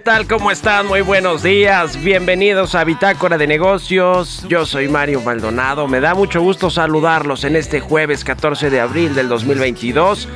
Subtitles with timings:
[0.00, 0.26] Tal?
[0.26, 0.86] ¿Cómo están?
[0.86, 1.96] Muy buenos días.
[2.02, 4.44] Bienvenidos a Bitácora de Negocios.
[4.48, 5.88] Yo soy Mario Maldonado.
[5.88, 10.28] Me da mucho gusto saludarlos en este jueves 14 de abril del 2022.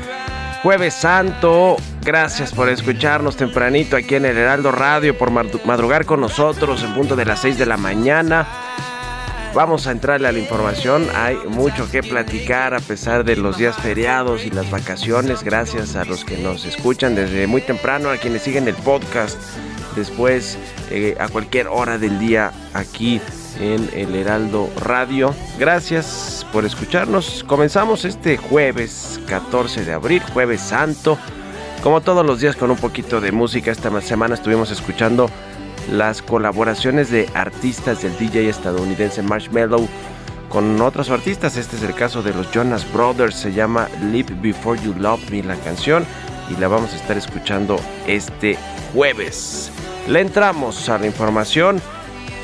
[0.63, 1.77] Jueves Santo.
[2.03, 6.95] Gracias por escucharnos tempranito aquí en el Heraldo Radio, por mad- madrugar con nosotros en
[6.95, 8.47] punto de las 6 de la mañana.
[9.54, 11.06] Vamos a entrarle a la información.
[11.15, 15.44] Hay mucho que platicar a pesar de los días feriados y las vacaciones.
[15.44, 19.38] Gracias a los que nos escuchan desde muy temprano, a quienes siguen el podcast
[19.94, 20.59] después,
[20.91, 23.20] eh, a cualquier hora del día aquí
[23.60, 25.32] en el Heraldo Radio.
[25.56, 27.44] Gracias por escucharnos.
[27.47, 31.16] Comenzamos este jueves 14 de abril, jueves santo.
[31.81, 33.71] Como todos los días con un poquito de música.
[33.71, 35.31] Esta semana estuvimos escuchando
[35.91, 39.89] las colaboraciones de artistas del DJ estadounidense Marshmello
[40.49, 41.56] con otros artistas.
[41.56, 43.34] Este es el caso de los Jonas Brothers.
[43.34, 46.05] Se llama Live Before You Love Me la canción
[46.49, 48.56] y la vamos a estar escuchando este
[48.93, 49.71] jueves.
[50.09, 51.81] Le entramos a la información.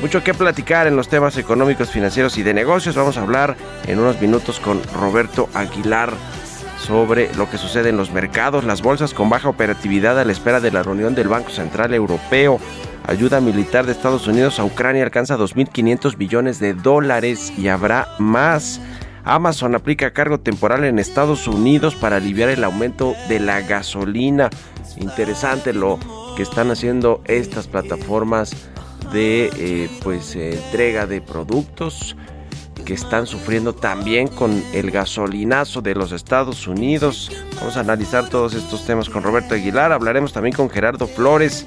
[0.01, 2.97] Mucho que platicar en los temas económicos, financieros y de negocios.
[2.97, 6.13] Vamos a hablar en unos minutos con Roberto Aguilar
[6.81, 10.61] sobre lo que sucede en los mercados, las bolsas con baja operatividad a la espera
[10.61, 12.59] de la reunión del Banco Central Europeo.
[13.11, 18.81] Ayuda militar de Estados Unidos a Ucrania alcanza 2.500 billones de dólares y habrá más.
[19.25, 24.49] Amazon aplica cargo temporal en Estados Unidos para aliviar el aumento de la gasolina.
[24.97, 25.99] Interesante lo
[26.37, 28.53] que están haciendo estas plataformas
[29.13, 32.15] de eh, pues eh, entrega de productos
[32.85, 37.33] que están sufriendo también con el gasolinazo de los Estados Unidos.
[37.57, 39.91] Vamos a analizar todos estos temas con Roberto Aguilar.
[39.91, 41.67] Hablaremos también con Gerardo Flores,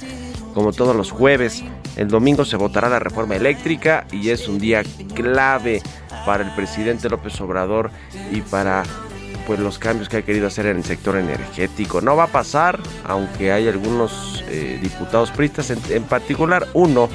[0.54, 1.64] como todos los jueves.
[1.96, 4.84] El domingo se votará la reforma eléctrica y es un día
[5.14, 5.82] clave
[6.26, 7.92] para el presidente López Obrador
[8.32, 8.84] y para
[9.46, 12.02] pues los cambios que ha querido hacer en el sector energético.
[12.02, 17.10] No va a pasar, aunque hay algunos eh, diputados pristas, en, en particular uno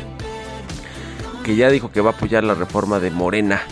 [1.42, 3.62] que ya dijo que va a apoyar la reforma de Morena.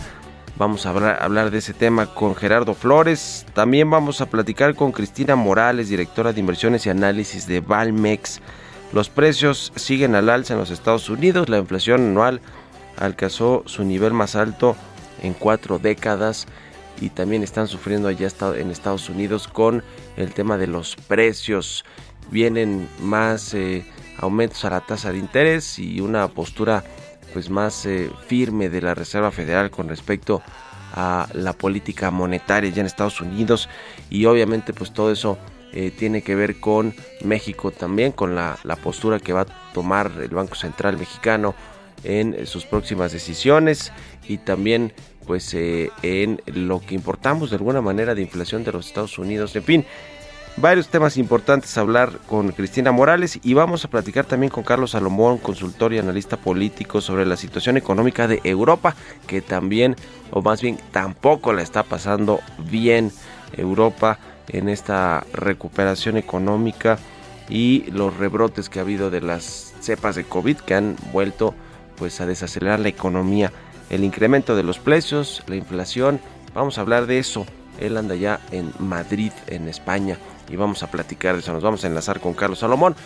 [0.58, 3.44] Vamos a hablar, hablar, de ese tema con Gerardo Flores.
[3.52, 8.40] También vamos a platicar con Cristina Morales, directora de inversiones y análisis de Valmex.
[8.92, 11.48] Los precios siguen al alza en los Estados Unidos.
[11.48, 12.40] La inflación anual
[12.96, 14.76] alcanzó su nivel más alto
[15.22, 16.46] en cuatro décadas
[17.00, 19.82] y también están sufriendo allá en Estados Unidos con
[20.16, 21.84] el tema de los precios.
[22.30, 23.84] Vienen más eh,
[24.18, 26.84] aumentos a la tasa de interés y una postura
[27.32, 30.42] pues más eh, firme de la Reserva Federal con respecto
[30.94, 33.68] a la política monetaria ya en Estados Unidos
[34.08, 35.36] y obviamente pues todo eso
[35.78, 40.10] eh, tiene que ver con México también, con la, la, postura que va a tomar
[40.22, 41.54] el Banco Central mexicano
[42.02, 43.92] en sus próximas decisiones
[44.26, 44.94] y también
[45.26, 49.54] pues eh, en lo que importamos de alguna manera de inflación de los Estados Unidos.
[49.54, 49.84] En fin,
[50.56, 54.92] varios temas importantes a hablar con Cristina Morales y vamos a platicar también con Carlos
[54.92, 58.96] Salomón, consultor y analista político sobre la situación económica de Europa,
[59.26, 59.94] que también,
[60.30, 62.40] o más bien tampoco la está pasando
[62.70, 63.12] bien
[63.54, 64.18] Europa
[64.48, 66.98] en esta recuperación económica
[67.48, 71.54] y los rebrotes que ha habido de las cepas de COVID que han vuelto
[71.96, 73.52] pues a desacelerar la economía,
[73.90, 76.20] el incremento de los precios, la inflación,
[76.54, 77.46] vamos a hablar de eso.
[77.78, 81.52] Él anda ya en Madrid, en España, y vamos a platicar de eso.
[81.52, 82.96] Nos vamos a enlazar con Carlos Salomón.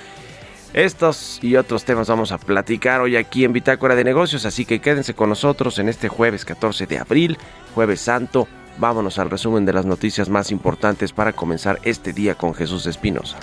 [0.73, 4.81] Estos y otros temas vamos a platicar hoy aquí en Bitácora de Negocios, así que
[4.81, 7.39] quédense con nosotros en este jueves 14 de abril,
[7.75, 8.47] jueves santo.
[8.81, 13.37] Vámonos al resumen de las noticias más importantes para comenzar este día con Jesús Espinosa.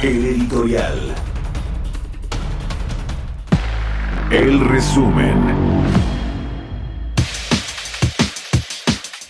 [0.00, 1.14] El editorial.
[4.30, 5.97] El resumen.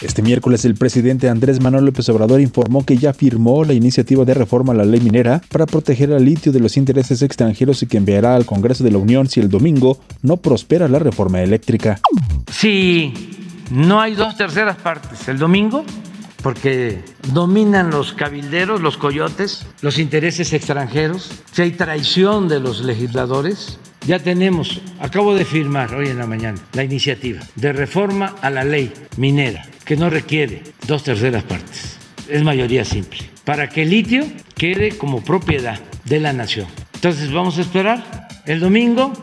[0.01, 4.33] Este miércoles el presidente Andrés Manuel López Obrador informó que ya firmó la iniciativa de
[4.33, 7.97] reforma a la ley minera para proteger al litio de los intereses extranjeros y que
[7.97, 12.01] enviará al Congreso de la Unión si el domingo no prospera la reforma eléctrica.
[12.49, 13.13] Si
[13.73, 15.85] no hay dos terceras partes el domingo,
[16.45, 17.01] porque
[17.33, 24.21] dominan los cabilderos, los coyotes, los intereses extranjeros, si hay traición de los legisladores, ya
[24.21, 28.93] tenemos, acabo de firmar hoy en la mañana, la iniciativa de reforma a la ley
[29.17, 31.97] minera, que no requiere dos terceras partes,
[32.29, 34.23] es mayoría simple, para que el litio
[34.55, 36.67] quede como propiedad de la nación.
[36.93, 39.15] Entonces vamos a esperar el domingo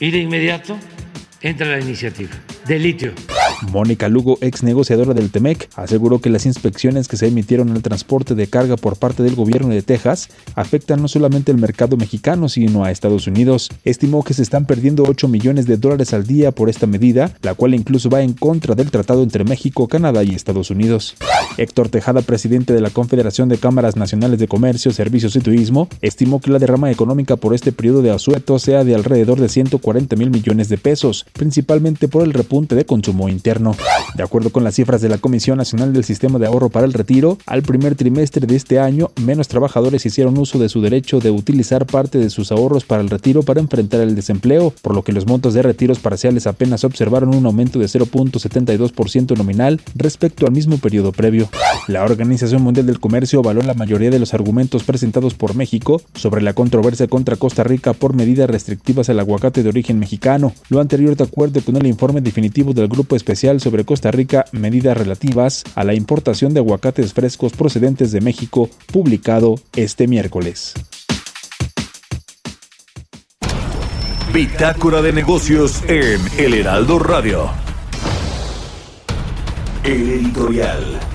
[0.00, 0.76] y de inmediato
[1.42, 2.30] entra la iniciativa
[2.66, 3.12] de litio.
[3.70, 8.34] Mónica Lugo, ex negociadora del TEMEC, aseguró que las inspecciones que se emitieron al transporte
[8.34, 12.84] de carga por parte del gobierno de Texas afectan no solamente al mercado mexicano, sino
[12.84, 13.70] a Estados Unidos.
[13.84, 17.54] Estimó que se están perdiendo 8 millones de dólares al día por esta medida, la
[17.54, 21.14] cual incluso va en contra del tratado entre México, Canadá y Estados Unidos.
[21.56, 26.40] Héctor Tejada, presidente de la Confederación de Cámaras Nacionales de Comercio, Servicios y Turismo, estimó
[26.40, 30.30] que la derrama económica por este periodo de asueto sea de alrededor de 140 mil
[30.30, 33.74] millones de pesos, principalmente por el repunte de consumo interno.
[34.14, 36.92] De acuerdo con las cifras de la Comisión Nacional del Sistema de Ahorro para el
[36.92, 41.30] Retiro, al primer trimestre de este año, menos trabajadores hicieron uso de su derecho de
[41.30, 45.12] utilizar parte de sus ahorros para el retiro para enfrentar el desempleo, por lo que
[45.12, 50.78] los montos de retiros parciales apenas observaron un aumento de 0.72% nominal respecto al mismo
[50.78, 51.48] periodo previo.
[51.88, 56.42] La Organización Mundial del Comercio avaló la mayoría de los argumentos presentados por México sobre
[56.42, 61.16] la controversia contra Costa Rica por medidas restrictivas al aguacate de origen mexicano, lo anterior
[61.22, 65.94] acuerdo con el informe definitivo del Grupo Especial sobre Costa Rica, medidas relativas a la
[65.94, 70.74] importación de aguacates frescos procedentes de México, publicado este miércoles.
[74.32, 77.50] Bitácora de negocios en El Heraldo Radio.
[79.84, 81.11] El editorial.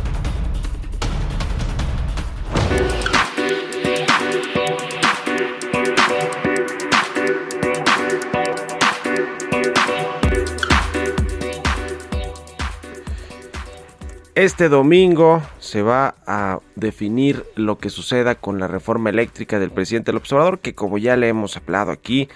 [14.38, 20.14] Este domingo se va a definir lo que suceda con la reforma eléctrica del presidente
[20.14, 22.30] López Obrador, que como ya le hemos hablado aquí,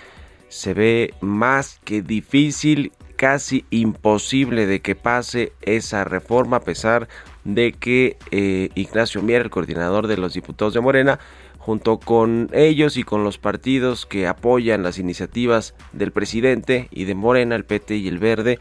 [0.50, 7.08] se ve más que difícil, casi imposible de que pase esa reforma, a pesar
[7.44, 11.20] de que eh, Ignacio Mier, el coordinador de los diputados de Morena,
[11.60, 17.14] junto con ellos y con los partidos que apoyan las iniciativas del presidente y de
[17.14, 18.58] Morena, el PT y el Verde,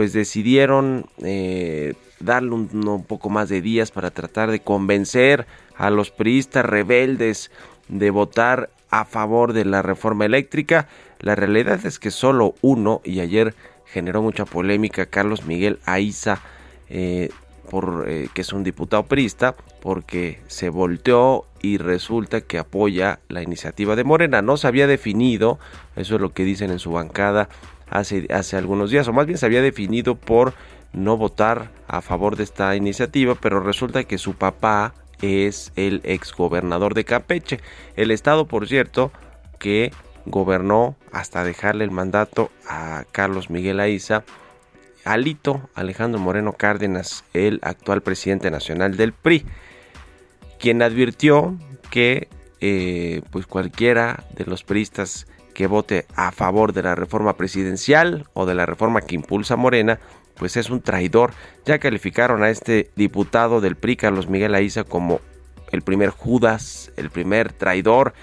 [0.00, 6.10] pues decidieron eh, darle un, poco más de días para tratar de convencer a los
[6.10, 7.50] priistas rebeldes
[7.88, 10.88] de votar a favor de la reforma eléctrica.
[11.18, 13.54] La realidad es que solo uno, y ayer
[13.84, 16.40] generó mucha polémica, Carlos Miguel Aiza,
[16.88, 17.28] eh,
[17.68, 23.42] por, eh, que es un diputado priista, porque se volteó y resulta que apoya la
[23.42, 24.40] iniciativa de Morena.
[24.40, 25.58] No se había definido,
[25.94, 27.50] eso es lo que dicen en su bancada
[27.90, 30.54] hace, hace algunos días, o más bien se había definido por
[30.92, 36.94] no votar a favor de esta iniciativa, pero resulta que su papá es el exgobernador
[36.94, 37.60] de Campeche,
[37.96, 39.12] el estado, por cierto,
[39.58, 39.92] que
[40.24, 44.24] gobernó hasta dejarle el mandato a Carlos Miguel Aiza
[45.04, 49.44] Alito Alejandro Moreno Cárdenas, el actual presidente nacional del PRI,
[50.58, 51.56] quien advirtió
[51.90, 52.28] que
[52.60, 55.26] eh, pues cualquiera de los priistas
[55.60, 60.00] que vote a favor de la reforma presidencial o de la reforma que impulsa Morena,
[60.36, 61.34] pues es un traidor.
[61.66, 65.20] Ya calificaron a este diputado del PRI, Carlos Miguel Aiza, como
[65.70, 68.14] el primer Judas, el primer traidor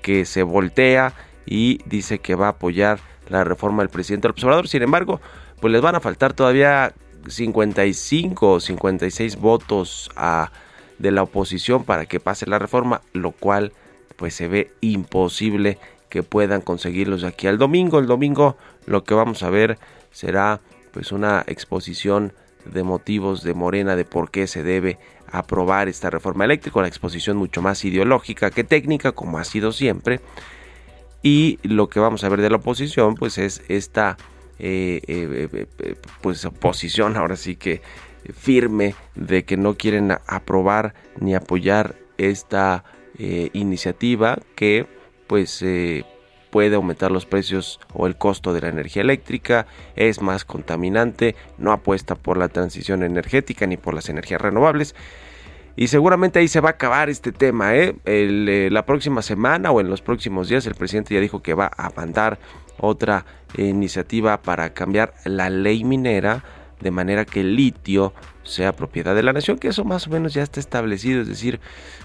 [0.00, 1.12] que se voltea
[1.44, 4.68] y dice que va a apoyar la reforma del presidente del observador.
[4.68, 5.20] Sin embargo,
[5.60, 6.94] pues les van a faltar todavía
[7.26, 10.52] 55 o 56 votos a,
[11.00, 13.72] de la oposición para que pase la reforma, lo cual
[14.14, 15.78] pues se ve imposible
[16.16, 17.98] que puedan conseguirlos aquí al domingo.
[17.98, 18.56] El domingo
[18.86, 19.78] lo que vamos a ver
[20.12, 22.32] será pues una exposición
[22.64, 24.98] de motivos de Morena de por qué se debe
[25.30, 30.20] aprobar esta reforma eléctrica, una exposición mucho más ideológica que técnica, como ha sido siempre.
[31.22, 34.16] Y lo que vamos a ver de la oposición, pues es esta
[34.58, 37.82] eh, eh, eh, pues posición ahora sí que
[38.32, 42.84] firme de que no quieren aprobar ni apoyar esta
[43.18, 44.86] iniciativa que
[45.26, 45.62] pues
[46.50, 51.72] puede aumentar los precios o el costo de la energía eléctrica, es más contaminante, no
[51.72, 54.94] apuesta por la transición energética ni por las energías renovables.
[55.76, 57.76] Y seguramente ahí se va a acabar este tema.
[57.76, 57.94] ¿eh?
[58.06, 61.70] eh la próxima semana o en los próximos días el presidente ya dijo que va
[61.76, 62.38] a mandar
[62.78, 63.26] otra
[63.58, 66.42] iniciativa para cambiar la ley minera
[66.80, 70.34] de manera que el litio sea propiedad de la nación, que eso más o menos
[70.34, 71.60] ya está establecido, es decir,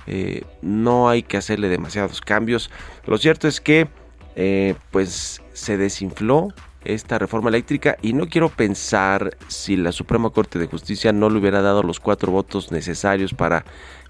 [0.08, 2.72] eh, no hay que hacerle demasiados cambios.
[3.06, 3.88] Lo cierto es que
[4.36, 10.58] eh, pues se desinfló esta reforma eléctrica y no quiero pensar si la Suprema Corte
[10.58, 13.66] de Justicia no le hubiera dado los cuatro votos necesarios para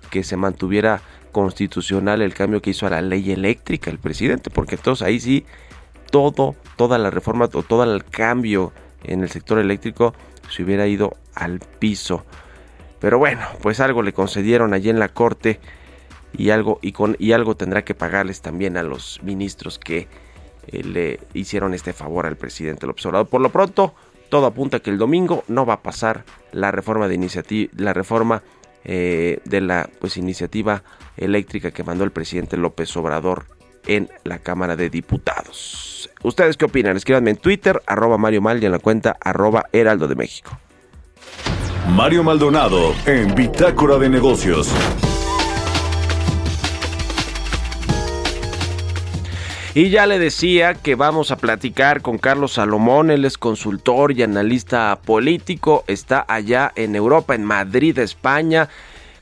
[0.09, 1.01] que se mantuviera
[1.31, 5.45] constitucional el cambio que hizo a la ley eléctrica el presidente, porque entonces ahí sí
[6.11, 8.71] todo, toda la reforma o todo el cambio
[9.03, 10.13] en el sector eléctrico
[10.51, 12.25] se hubiera ido al piso.
[12.99, 15.59] Pero bueno, pues algo le concedieron allí en la corte
[16.37, 20.07] y algo, y con, y algo tendrá que pagarles también a los ministros que
[20.67, 23.27] eh, le hicieron este favor al presidente López Obrador.
[23.27, 23.95] Por lo pronto,
[24.29, 28.43] todo apunta que el domingo no va a pasar la reforma de iniciativa, la reforma
[28.83, 30.83] eh, de la pues iniciativa
[31.17, 33.45] eléctrica que mandó el presidente López Obrador
[33.87, 36.09] en la Cámara de Diputados.
[36.23, 36.97] ¿Ustedes qué opinan?
[36.97, 40.57] Escríbanme en Twitter, arroba Mario Mal y en la cuenta arroba Heraldo de México.
[41.89, 44.69] Mario Maldonado en Bitácora de Negocios.
[49.73, 54.21] Y ya le decía que vamos a platicar con Carlos Salomón, él es consultor y
[54.21, 58.67] analista político, está allá en Europa, en Madrid, España.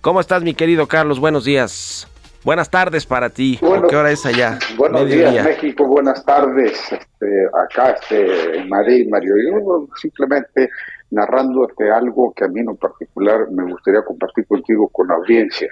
[0.02, 1.20] ¿Cómo estás, mi querido Carlos?
[1.20, 2.09] Buenos días.
[2.44, 3.60] Buenas tardes para ti.
[3.90, 4.60] ¿Qué hora es allá?
[4.78, 5.86] Buenos días, México.
[5.86, 6.92] Buenas tardes.
[6.92, 9.34] Este, acá este, en Madrid, Mario.
[9.36, 10.70] Yo simplemente
[11.12, 15.68] narrando este, algo que a mí en particular me gustaría compartir contigo con la audiencia.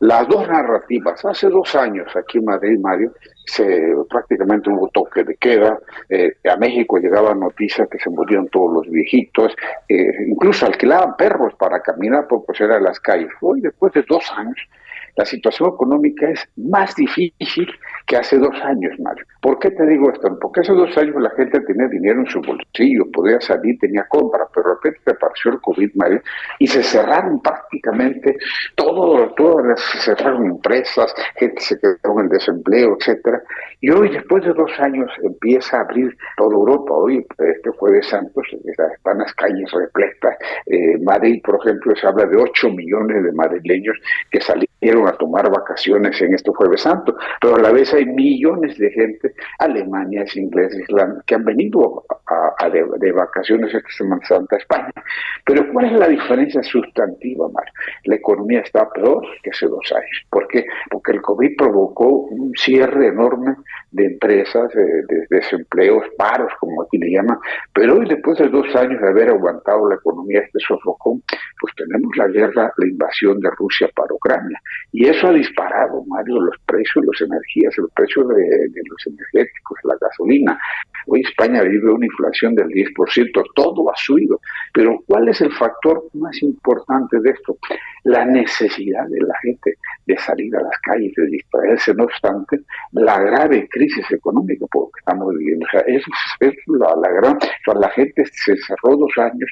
[0.00, 3.12] Las dos narrativas, hace dos años aquí en Madrid, Mario,
[3.44, 8.72] se, prácticamente hubo toque de queda, eh, a México llegaban noticias que se morían todos
[8.72, 9.54] los viejitos,
[9.86, 13.28] eh, incluso alquilaban perros para caminar por pues, era las calles.
[13.42, 14.56] Hoy, después de dos años,
[15.20, 17.68] la situación económica es más difícil
[18.06, 19.24] que hace dos años, Mario.
[19.42, 20.28] ¿Por qué te digo esto?
[20.40, 24.46] Porque hace dos años la gente tenía dinero en su bolsillo, podía salir, tenía compra,
[24.54, 26.22] pero de repente apareció el COVID, Mario,
[26.58, 28.38] y se cerraron prácticamente
[28.74, 33.42] todo, todas se cerraron empresas, gente se quedó en el desempleo, etcétera.
[33.82, 36.94] Y hoy, después de dos años, empieza a abrir toda Europa.
[36.94, 40.36] Hoy, este jueves santo, están las calles repletas.
[40.66, 43.96] Eh, Madrid, por ejemplo, se habla de 8 millones de madrileños
[44.30, 48.78] que salieron a tomar vacaciones en este jueves santo, pero a la vez hay millones
[48.78, 50.86] de gente, alemanes, ingleses,
[51.26, 54.92] que han venido a, de, vacaciones esta Semana Santa a España.
[55.44, 57.66] Pero ¿cuál es la diferencia sustantiva, Mar?
[58.04, 60.24] La economía está peor que hace dos años.
[60.30, 60.64] ¿Por qué?
[60.90, 63.56] Porque el COVID provocó un cierre enorme
[63.90, 67.38] de empresas, de, desempleos, paros, como aquí le llaman,
[67.72, 71.22] pero hoy después de dos años de haber aguantado la economía este sofocón,
[71.60, 74.60] pues tenemos la guerra, la invasión de Rusia para Ucrania.
[74.92, 79.96] Y eso ha disparado, Mario, los precios, las energías, el precio de, los energéticos, la
[80.00, 80.58] gasolina.
[81.06, 84.40] Hoy España vive una inflación del 10%, todo ha subido.
[84.74, 87.56] Pero ¿cuál es el factor más importante de esto?
[88.04, 89.74] La necesidad de la gente
[90.06, 91.94] de salir a las calles, de distraerse.
[91.94, 92.60] No obstante,
[92.92, 95.66] la grave crisis económica que estamos viviendo.
[95.72, 96.04] O es,
[96.66, 97.38] la, gran...
[97.80, 99.50] la gente se cerró dos años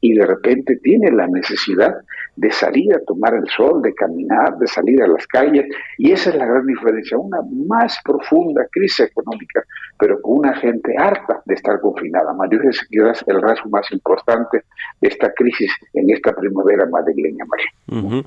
[0.00, 1.94] y de repente tiene la necesidad
[2.36, 5.66] de salir a tomar el sol, de caminar, de salir a las calles.
[5.98, 7.18] Y esa es la gran diferencia.
[7.18, 9.62] Una más profunda crisis económica
[9.98, 12.30] pero con una gente harta de estar confinada.
[12.34, 14.62] Mario, ese es quizás el rasgo más importante
[15.00, 17.46] de esta crisis en esta primavera madrileña.
[17.90, 18.22] Ujú.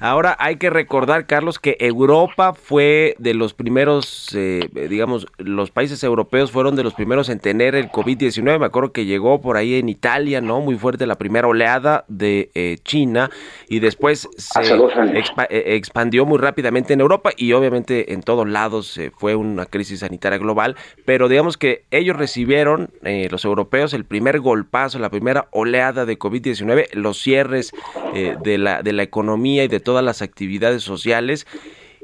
[0.00, 6.02] Ahora hay que recordar, Carlos, que Europa fue de los primeros, eh, digamos, los países
[6.02, 8.58] europeos fueron de los primeros en tener el COVID-19.
[8.58, 10.60] Me acuerdo que llegó por ahí en Italia, ¿no?
[10.60, 13.30] Muy fuerte la primera oleada de eh, China
[13.68, 15.14] y después se Hace dos años.
[15.14, 20.00] expa- eh, expandió muy rápidamente en Europa y obviamente en todos lados fue una crisis
[20.00, 25.48] sanitaria global, pero digamos que ellos recibieron, eh, los europeos, el primer golpazo, la primera
[25.50, 27.72] oleada de COVID-19, los cierres
[28.14, 31.46] eh, de, la, de la economía y de todas las actividades sociales.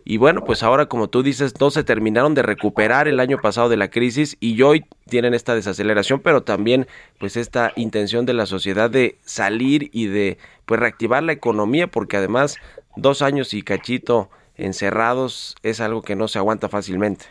[0.05, 3.69] Y bueno, pues ahora como tú dices, no se terminaron de recuperar el año pasado
[3.69, 6.87] de la crisis y hoy tienen esta desaceleración, pero también
[7.19, 12.17] pues esta intención de la sociedad de salir y de pues reactivar la economía, porque
[12.17, 12.57] además
[13.01, 17.27] dos años y cachito encerrados es algo que no se aguanta fácilmente.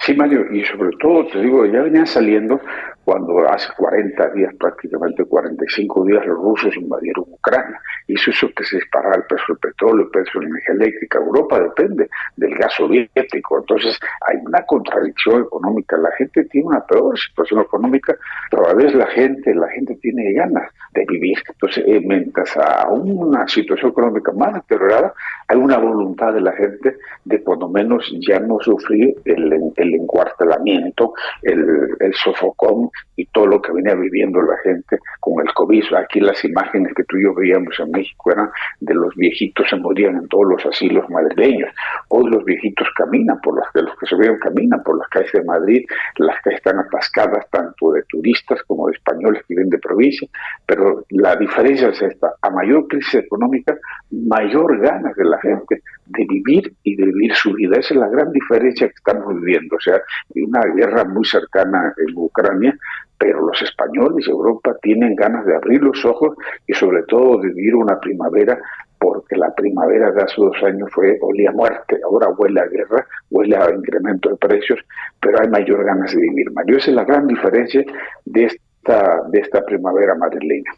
[0.00, 2.60] Sí, Mario, y sobre todo, te digo, ya venían saliendo
[3.08, 7.80] cuando hace 40 días, prácticamente 45 días, los rusos invadieron Ucrania.
[8.06, 10.74] Y eso hizo que se disparara el precio del petróleo, el precio de la energía
[10.74, 11.18] eléctrica.
[11.18, 13.60] Europa depende del gas soviético.
[13.60, 15.96] Entonces, hay una contradicción económica.
[15.96, 18.14] La gente tiene una peor situación económica,
[18.50, 21.38] pero a la vez la gente, la gente tiene ganas de vivir.
[21.48, 25.14] Entonces, eh, mientras a una situación económica más deteriorada,
[25.46, 29.94] hay una voluntad de la gente de por lo menos ya no sufrir el, el
[29.94, 35.84] encuartelamiento, el, el sofocón y todo lo que venía viviendo la gente con el COVID.
[35.94, 38.50] Aquí las imágenes que tú y yo veíamos en México eran
[38.80, 41.70] de los viejitos se morían en todos los asilos madrileños.
[42.08, 45.44] Hoy los viejitos caminan por de los que se veían caminan por las calles de
[45.44, 45.84] Madrid,
[46.16, 50.28] las calles están atascadas tanto de turistas como de españoles que vienen de provincia,
[50.66, 53.76] pero la diferencia es esta, a mayor crisis económica,
[54.10, 57.78] mayor ganas de la gente de vivir y de vivir su vida.
[57.78, 59.76] Esa es la gran diferencia que estamos viviendo.
[59.76, 60.00] O sea,
[60.34, 62.76] hay una guerra muy cercana en Ucrania,
[63.18, 67.48] pero los españoles y Europa tienen ganas de abrir los ojos y sobre todo de
[67.48, 68.58] vivir una primavera
[68.98, 73.06] porque la primavera de hace dos años fue olía a muerte, ahora huele a guerra,
[73.30, 74.80] huele a incremento de precios,
[75.20, 76.50] pero hay mayor ganas de vivir.
[76.52, 77.84] Mario, esa es la gran diferencia
[78.24, 80.72] de esta, de esta primavera madrileña.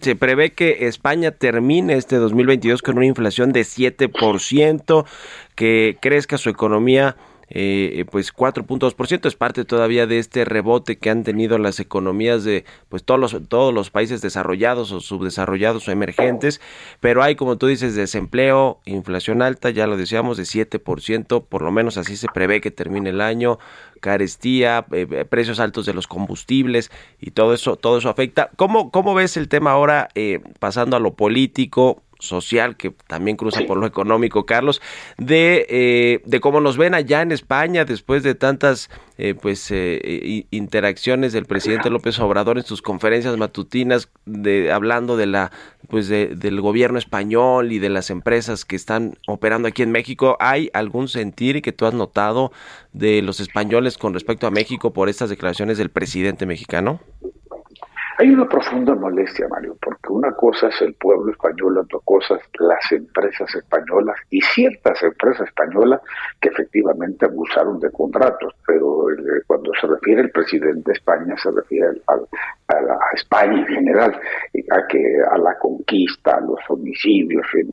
[0.00, 5.04] Se prevé que España termine este 2022 con una inflación de 7%,
[5.54, 7.16] que crezca su economía
[7.50, 12.64] eh, pues 4.2% es parte todavía de este rebote que han tenido las economías de
[12.88, 16.60] pues todos los todos los países desarrollados o subdesarrollados o emergentes,
[17.00, 21.72] pero hay como tú dices desempleo, inflación alta, ya lo decíamos de 7%, por lo
[21.72, 23.58] menos así se prevé que termine el año,
[24.00, 28.50] carestía, eh, precios altos de los combustibles y todo eso todo eso afecta.
[28.56, 32.02] ¿Cómo cómo ves el tema ahora eh, pasando a lo político?
[32.20, 34.80] Social que también cruza por lo económico, Carlos,
[35.18, 40.46] de, eh, de cómo nos ven allá en España después de tantas eh, pues eh,
[40.50, 45.50] interacciones del presidente López Obrador en sus conferencias matutinas, de, hablando de la
[45.88, 50.36] pues de, del gobierno español y de las empresas que están operando aquí en México.
[50.40, 52.52] ¿Hay algún sentir que tú has notado
[52.92, 57.00] de los españoles con respecto a México por estas declaraciones del presidente mexicano?
[58.20, 62.42] Hay una profunda molestia, Mario, porque una cosa es el pueblo español, otra cosa es
[62.58, 66.02] las empresas españolas y ciertas empresas españolas
[66.38, 71.50] que efectivamente abusaron de contratos, pero el, cuando se refiere el presidente de España se
[71.50, 75.02] refiere a España en general, a que
[75.32, 77.72] a la conquista, a los homicidios, en,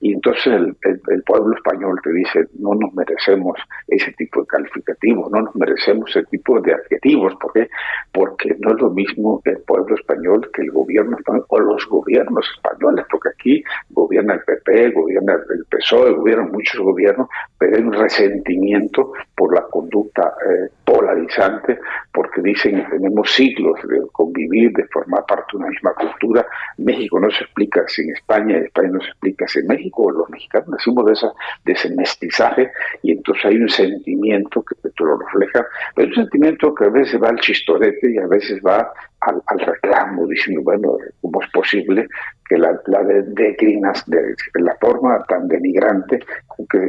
[0.00, 5.42] y entonces el, pueblo español te dice, no nos merecemos ese tipo de calificativos, no
[5.42, 7.34] nos merecemos ese tipo de adjetivos.
[7.40, 7.68] ¿Por qué?
[8.12, 12.48] Porque no es lo mismo el pueblo español que el gobierno español o los gobiernos
[12.54, 17.92] españoles, porque aquí gobierna el PP, gobierna el PSOE, gobiernan muchos gobiernos, pero hay un
[17.92, 21.78] resentimiento por la conducta eh, polarizante,
[22.12, 26.46] porque dicen que tenemos siglos de convivir, de formar parte de una misma cultura.
[26.78, 31.06] México no se explica sin España, España no se explica en México, los mexicanos nacimos
[31.06, 31.32] de, esa,
[31.64, 32.70] de ese mestizaje
[33.02, 37.20] y entonces hay un sentimiento que tú lo refleja, pero un sentimiento que a veces
[37.22, 42.08] va al chistorete y a veces va al, al reclamo, diciendo, bueno, ¿cómo es posible
[42.48, 46.20] que la, la de, declinas de, la forma tan denigrante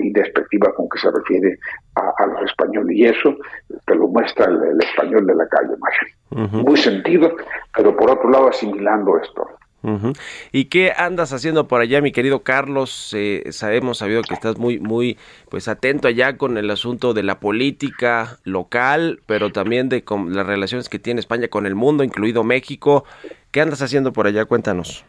[0.01, 1.57] y despectiva con que se refiere
[1.95, 2.95] a, a, los españoles?
[2.95, 3.35] Y eso
[3.85, 6.15] te lo muestra el, el español de la calle, Mario.
[6.31, 6.63] Uh -huh.
[6.67, 7.35] Muy sentido,
[7.75, 9.47] pero por otro lado asimilando esto.
[10.51, 13.11] ¿Y qué andas haciendo por allá, mi querido Carlos?
[13.13, 15.17] Eh, sabemos, sabido que estás muy, muy,
[15.49, 20.45] pues atento allá con el asunto de la política local, pero también de con las
[20.45, 23.05] relaciones que tiene España con el mundo, incluido México.
[23.51, 24.45] ¿Qué andas haciendo por allá?
[24.45, 25.05] Cuéntanos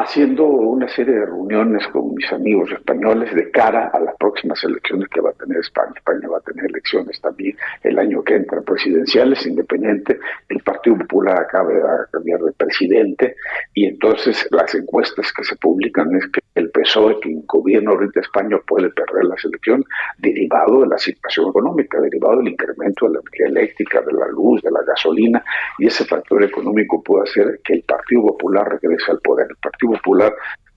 [0.00, 5.08] haciendo una serie de reuniones con mis amigos españoles de cara a las próximas elecciones
[5.08, 5.92] que va a tener España.
[5.94, 10.18] España va a tener elecciones también el año que entra presidenciales, independiente.
[10.48, 11.80] El Partido Popular acaba de
[12.10, 13.36] cambiar de presidente
[13.74, 18.56] y entonces las encuestas que se publican es que el PSOE, que gobierna ahorita España,
[18.66, 19.86] puede perder las elecciones
[20.18, 24.62] derivado de la situación económica, derivado del incremento de la energía eléctrica, de la luz,
[24.62, 25.44] de la gasolina
[25.78, 29.46] y ese factor económico puede hacer que el Partido Popular regrese al poder.
[29.50, 30.32] El Partido Popular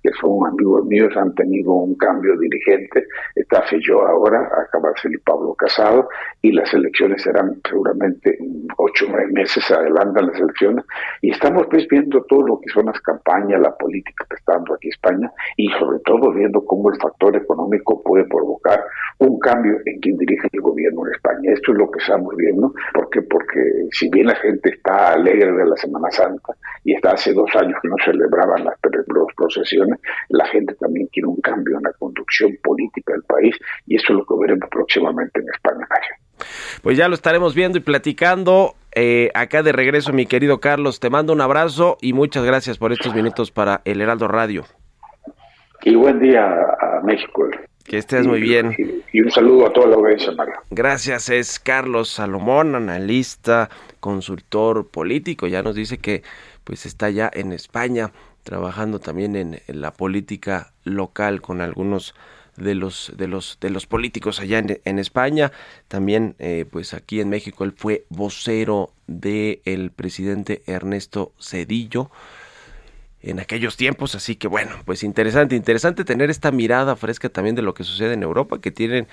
[0.08, 3.06] que son amigos míos, han tenido un cambio dirigente.
[3.36, 6.08] Está yo ahora, acaba salir Pablo Casado,
[6.42, 8.38] y las elecciones serán seguramente
[8.78, 10.86] ocho o nueve meses adelantan las elecciones.
[11.22, 14.76] Y estamos pues viendo todo lo que son las campañas, la política que está dando
[14.76, 18.84] aquí España, y sobre todo viendo cómo el factor económico puede provocar
[19.20, 21.52] un cambio en quien dirige el gobierno en España.
[21.52, 22.74] Esto es lo que estamos viendo.
[22.94, 23.22] ¿Por qué?
[23.24, 23.60] Porque
[23.92, 26.54] si bien la gente está alegre de la Semana Santa,
[26.86, 28.76] y está hace dos años que no celebraban las
[29.36, 29.97] procesiones,
[30.30, 33.56] la gente también quiere un cambio en la conducción política del país
[33.86, 35.88] y eso es lo que veremos próximamente en España.
[36.82, 38.76] Pues ya lo estaremos viendo y platicando.
[38.94, 42.92] Eh, acá de regreso, mi querido Carlos, te mando un abrazo y muchas gracias por
[42.92, 44.66] estos minutos para el Heraldo Radio.
[45.84, 47.48] Y buen día a México.
[47.86, 48.76] Que estés muy bien.
[49.14, 50.56] Y, un saludo a toda la audiencia, Mario.
[50.70, 53.70] Gracias, es Carlos Salomón, analista,
[54.02, 55.48] consultor político.
[55.48, 56.22] Ya nos dice que
[56.66, 58.12] pues está ya en España
[58.48, 62.16] trabajando también en, la política local con algunos
[62.56, 65.52] de los de los de los políticos allá en, España.
[65.90, 72.10] También eh, pues aquí en México él fue vocero del el presidente Ernesto Cedillo
[73.30, 77.62] en aquellos tiempos así que bueno pues interesante interesante tener esta mirada fresca también de
[77.62, 79.08] lo que sucede en Europa que tienen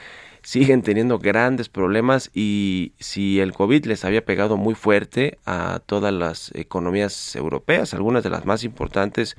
[0.45, 6.13] siguen teniendo grandes problemas y si el COVID les había pegado muy fuerte a todas
[6.13, 9.37] las economías europeas, algunas de las más importantes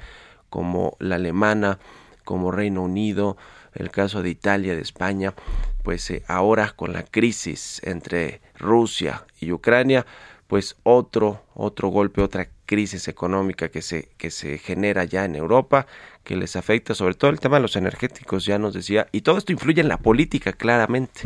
[0.50, 1.80] como la alemana,
[2.24, 3.38] como Reino Unido,
[3.76, 5.36] el caso de Italia, de España,
[5.84, 10.08] pues eh, ahora con la crisis entre Rusia y Ucrania,
[10.48, 15.88] pues otro otro golpe, otra crisis económica que se que se genera ya en Europa
[16.26, 19.38] que les afecta, sobre todo el tema de los energéticos, ya nos decía, y todo
[19.38, 21.22] esto influye en la política claramente,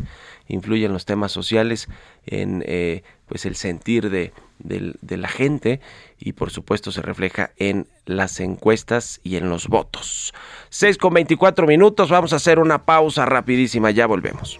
[0.47, 1.87] influye en los temas sociales,
[2.25, 5.79] en eh, pues el sentir de, de, la gente
[6.19, 10.33] y por supuesto se refleja en las encuestas y en los votos.
[10.69, 14.59] 6 con 24 minutos, vamos a hacer una pausa rapidísima, ya volvemos.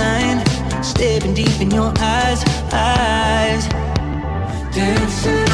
[1.01, 3.67] Staring deep in your eyes, eyes.
[4.71, 5.50] Dancing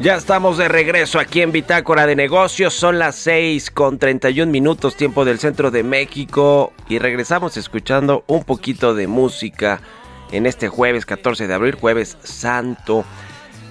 [0.00, 2.72] Ya estamos de regreso aquí en Bitácora de Negocios.
[2.72, 6.72] Son las 6 con 31 minutos, tiempo del centro de México.
[6.88, 9.82] Y regresamos escuchando un poquito de música
[10.32, 13.04] en este jueves 14 de abril, jueves santo.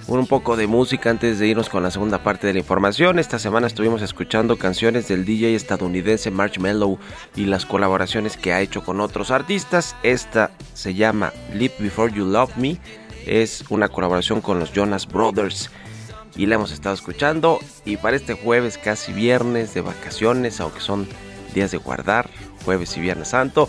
[0.06, 3.18] Un poco de música antes de irnos con la segunda parte de la información.
[3.18, 6.98] Esta semana estuvimos escuchando canciones del DJ estadounidense Marshmello
[7.34, 9.96] y las colaboraciones que ha hecho con otros artistas.
[10.04, 12.78] Esta se llama Live Before You Love Me.
[13.26, 15.70] Es una colaboración con los Jonas Brothers
[16.36, 17.58] y la hemos estado escuchando.
[17.84, 21.06] Y para este jueves, casi viernes de vacaciones, aunque son
[21.54, 22.28] días de guardar,
[22.64, 23.68] jueves y viernes santo.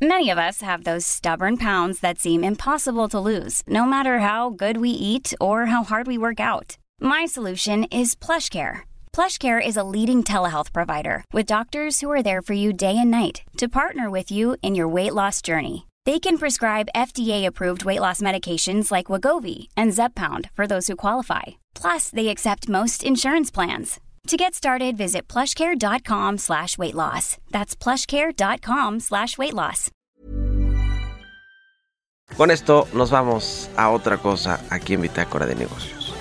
[0.00, 4.50] Many of us have those stubborn pounds that seem impossible to lose, no matter how
[4.50, 6.76] good we eat or how hard we work out.
[7.00, 8.82] My solution is PlushCare.
[9.14, 13.10] PlushCare is a leading telehealth provider with doctors who are there for you day and
[13.10, 15.86] night to partner with you in your weight loss journey.
[16.06, 21.42] They can prescribe FDA-approved weight loss medications like Wagovi and Zeppound for those who qualify.
[21.74, 24.00] Plus, they accept most insurance plans.
[24.28, 27.38] To get started, visit plushcare.com slash weight loss.
[27.52, 29.90] That's plushcare.com slash weight loss.
[32.36, 36.12] Con esto nos vamos a otra cosa aquí en Bitácora de Negocios.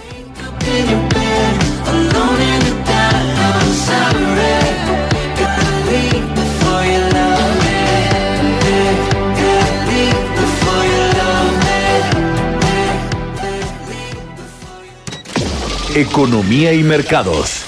[15.96, 17.68] Economía y mercados.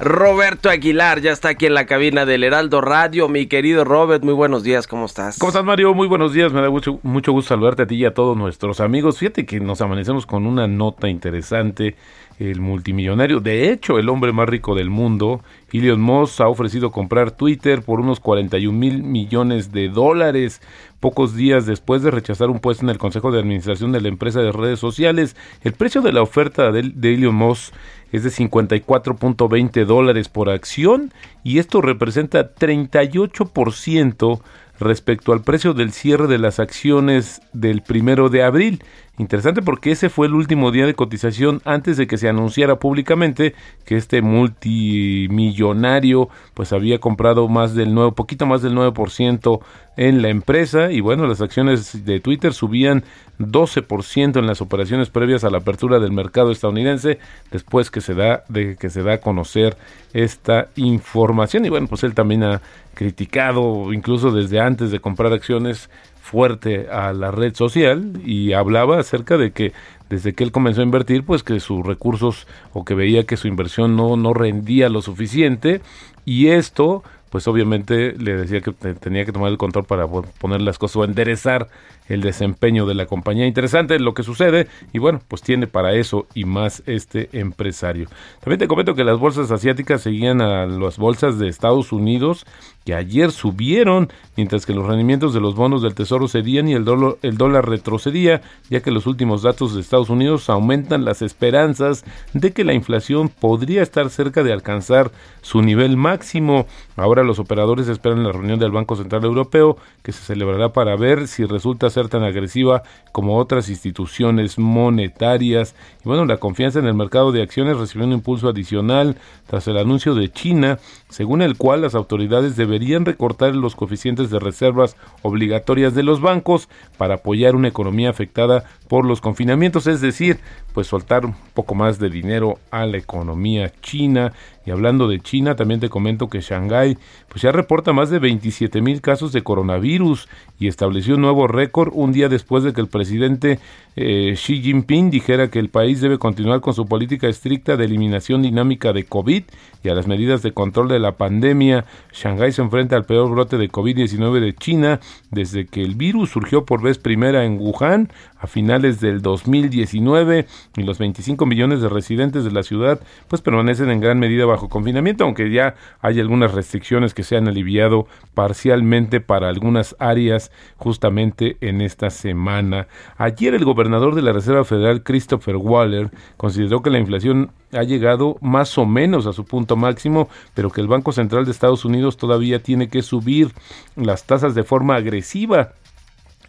[0.00, 3.28] Roberto Aguilar ya está aquí en la cabina del Heraldo Radio.
[3.28, 5.38] Mi querido Robert, muy buenos días, ¿cómo estás?
[5.38, 5.94] ¿Cómo estás, Mario?
[5.94, 6.52] Muy buenos días.
[6.52, 9.18] Me da mucho, mucho gusto saludarte a ti y a todos nuestros amigos.
[9.18, 11.94] Fíjate que nos amanecemos con una nota interesante.
[12.38, 15.40] El multimillonario, de hecho, el hombre más rico del mundo,
[15.72, 20.60] Elon Musk, ha ofrecido comprar Twitter por unos 41 mil millones de dólares
[21.00, 24.40] pocos días después de rechazar un puesto en el Consejo de Administración de la empresa
[24.40, 25.34] de redes sociales.
[25.62, 27.72] El precio de la oferta de, de Elon Musk
[28.12, 34.40] es de 54.20 dólares por acción y esto representa 38%
[34.78, 38.82] respecto al precio del cierre de las acciones del primero de abril.
[39.18, 43.54] Interesante porque ese fue el último día de cotización antes de que se anunciara públicamente
[43.86, 49.60] que este multimillonario pues había comprado más del 9, poquito más del 9%
[49.96, 50.92] en la empresa.
[50.92, 53.04] Y bueno, las acciones de Twitter subían
[53.38, 57.18] 12% en las operaciones previas a la apertura del mercado estadounidense
[57.50, 59.78] después que se da de que se da a conocer
[60.12, 61.64] esta información.
[61.64, 62.60] Y bueno, pues él también ha
[62.92, 65.88] criticado incluso desde antes de comprar acciones
[66.26, 69.72] fuerte a la red social y hablaba acerca de que
[70.10, 73.46] desde que él comenzó a invertir, pues que sus recursos o que veía que su
[73.46, 75.82] inversión no, no rendía lo suficiente
[76.24, 77.04] y esto
[77.36, 81.04] pues obviamente le decía que tenía que tomar el control para poner las cosas o
[81.04, 81.68] enderezar
[82.08, 83.46] el desempeño de la compañía.
[83.46, 88.08] Interesante lo que sucede y bueno, pues tiene para eso y más este empresario.
[88.40, 92.46] También te comento que las bolsas asiáticas seguían a las bolsas de Estados Unidos
[92.86, 96.86] que ayer subieron, mientras que los rendimientos de los bonos del Tesoro cedían y el
[97.22, 102.52] el dólar retrocedía, ya que los últimos datos de Estados Unidos aumentan las esperanzas de
[102.52, 105.10] que la inflación podría estar cerca de alcanzar
[105.42, 106.66] su nivel máximo.
[106.96, 111.28] Ahora los operadores esperan la reunión del Banco Central Europeo, que se celebrará para ver
[111.28, 112.82] si resulta ser tan agresiva
[113.12, 115.74] como otras instituciones monetarias.
[116.04, 119.76] Y bueno, la confianza en el mercado de acciones recibió un impulso adicional tras el
[119.76, 120.78] anuncio de China,
[121.08, 126.68] según el cual las autoridades deberían recortar los coeficientes de reservas obligatorias de los bancos
[126.96, 130.38] para apoyar una economía afectada por los confinamientos, es decir,
[130.72, 134.32] pues soltar un poco más de dinero a la economía china.
[134.64, 136.85] Y hablando de China, también te comento que Shanghái
[137.28, 141.90] pues ya reporta más de 27 mil casos de coronavirus y estableció un nuevo récord
[141.92, 143.58] un día después de que el presidente
[143.96, 148.42] eh, Xi Jinping dijera que el país debe continuar con su política estricta de eliminación
[148.42, 149.42] dinámica de COVID
[149.82, 151.84] y a las medidas de control de la pandemia.
[152.12, 156.64] Shanghái se enfrenta al peor brote de COVID-19 de China desde que el virus surgió
[156.64, 160.46] por vez primera en Wuhan a finales del 2019
[160.76, 164.68] y los 25 millones de residentes de la ciudad pues permanecen en gran medida bajo
[164.68, 171.56] confinamiento, aunque ya hay algunas restricciones que se han aliviado parcialmente para algunas áreas justamente
[171.60, 172.88] en esta semana.
[173.16, 178.36] Ayer el gobernador de la Reserva Federal, Christopher Waller, consideró que la inflación ha llegado
[178.40, 182.16] más o menos a su punto máximo, pero que el Banco Central de Estados Unidos
[182.16, 183.52] todavía tiene que subir
[183.96, 185.72] las tasas de forma agresiva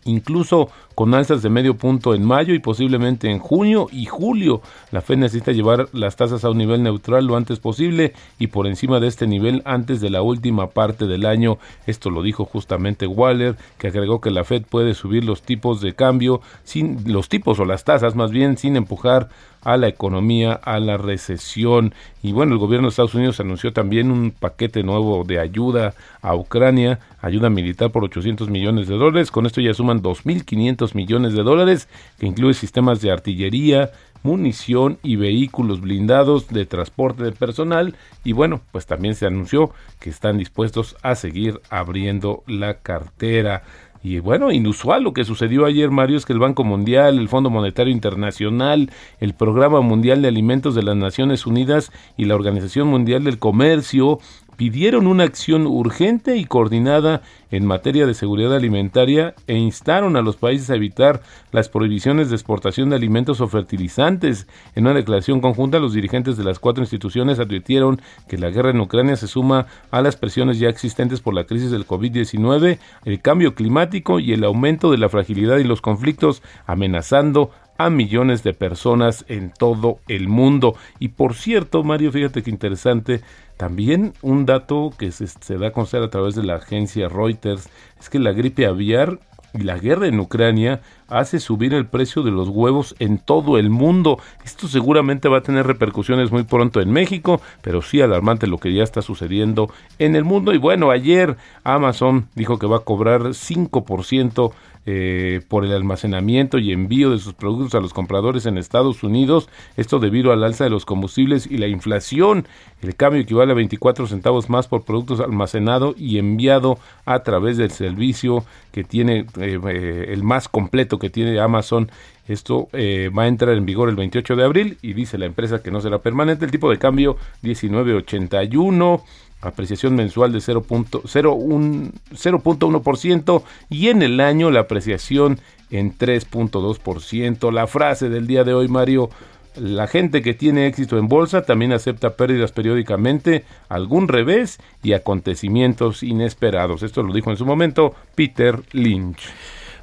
[0.08, 4.62] incluso con alzas de medio punto en mayo y posiblemente en junio y julio.
[4.92, 8.66] La Fed necesita llevar las tasas a un nivel neutral lo antes posible y por
[8.66, 11.60] encima de este nivel antes de la última parte del año.
[11.86, 15.94] Esto lo dijo justamente Waller, que agregó que la Fed puede subir los tipos de
[15.94, 19.30] cambio sin los tipos o las tasas más bien sin empujar
[19.68, 21.94] a la economía, a la recesión.
[22.24, 26.36] Y bueno, el gobierno de Estados Unidos anunció también un paquete nuevo de ayuda a
[26.36, 29.30] Ucrania, ayuda militar por 800 millones de dólares.
[29.30, 33.92] Con esto ya suman 2.500 millones de dólares, que incluye sistemas de artillería,
[34.24, 37.94] munición y vehículos blindados de transporte de personal.
[38.24, 43.64] Y bueno, pues también se anunció que están dispuestos a seguir abriendo la cartera.
[44.04, 47.50] Y bueno, inusual lo que sucedió ayer, Mario, es que el Banco Mundial, el Fondo
[47.50, 53.24] Monetario Internacional, el Programa Mundial de Alimentos de las Naciones Unidas y la Organización Mundial
[53.24, 54.20] del Comercio
[54.58, 60.36] pidieron una acción urgente y coordinada en materia de seguridad alimentaria e instaron a los
[60.36, 64.48] países a evitar las prohibiciones de exportación de alimentos o fertilizantes.
[64.76, 68.82] En una declaración conjunta, los dirigentes de las cuatro instituciones advirtieron que la guerra en
[68.82, 73.54] Ucrania se suma a las presiones ya existentes por la crisis del COVID-19, el cambio
[73.54, 79.26] climático y el aumento de la fragilidad y los conflictos amenazando a millones de personas
[79.28, 80.76] en todo el mundo.
[81.00, 83.22] Y por cierto, Mario, fíjate que interesante,
[83.58, 88.10] también un dato que se, da a conocer a través de la agencia Reuters es
[88.10, 89.20] que la gripe aviar
[89.54, 93.70] y la guerra en Ucrania hace subir el precio de los huevos en todo el
[93.70, 94.20] mundo.
[94.44, 98.74] Esto seguramente va a tener repercusiones muy pronto en México, pero sí alarmante lo que
[98.74, 100.54] ya está sucediendo en el mundo.
[100.54, 104.52] Y bueno, ayer Amazon dijo que va a cobrar 5%
[104.90, 109.50] eh, por el almacenamiento y envío de sus productos a los compradores en Estados Unidos,
[109.76, 112.48] esto debido al alza de los combustibles y la inflación.
[112.82, 117.72] El cambio equivale a 24 centavos más por productos almacenado y enviado a través del
[117.72, 121.92] servicio que tiene eh, eh, el más completo que tiene Amazon.
[122.28, 125.64] Esto eh, va a entrar en vigor el 28 de abril y dice la empresa
[125.64, 126.46] que no será permanente.
[126.46, 129.04] El tipo de cambio 1981
[129.42, 137.52] apreciación mensual de 0.01 0.1% y en el año la apreciación en 3.2%.
[137.52, 139.10] La frase del día de hoy, Mario,
[139.56, 146.04] la gente que tiene éxito en bolsa también acepta pérdidas periódicamente, algún revés y acontecimientos
[146.04, 146.84] inesperados.
[146.84, 149.22] Esto lo dijo en su momento Peter Lynch.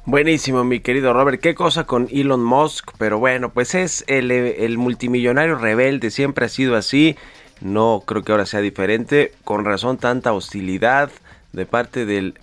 [0.05, 1.41] Buenísimo, mi querido Robert.
[1.41, 6.49] Qué cosa con Elon Musk, pero bueno, pues es el, el multimillonario rebelde, siempre ha
[6.49, 7.15] sido así.
[7.61, 9.33] No creo que ahora sea diferente.
[9.43, 11.09] Con razón, tanta hostilidad
[11.53, 12.33] de parte del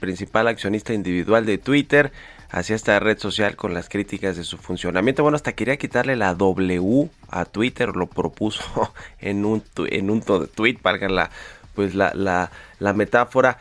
[0.00, 2.12] principal accionista individual de Twitter
[2.50, 5.22] hacia esta red social con las críticas de su funcionamiento.
[5.22, 10.78] Bueno, hasta quería quitarle la W a Twitter, lo propuso en un, en un tweet,
[10.82, 11.30] valga la,
[11.74, 13.58] pues la, la, la metáfora.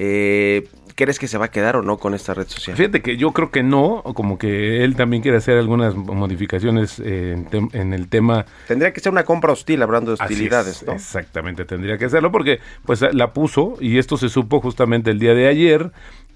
[0.00, 2.76] Eh, ¿Crees que se va a quedar o no con esta red social?
[2.76, 7.32] Fíjate que yo creo que no, como que él también quiere hacer algunas modificaciones eh,
[7.32, 10.86] en, tem- en el tema Tendría que ser una compra hostil, hablando de hostilidades, es,
[10.86, 10.92] ¿no?
[10.92, 15.34] Exactamente, tendría que hacerlo porque pues la puso y esto se supo justamente el día
[15.34, 15.90] de ayer